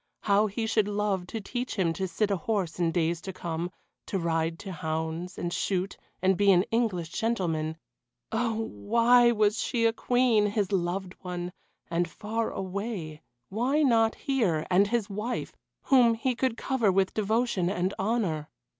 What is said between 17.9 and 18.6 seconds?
honour?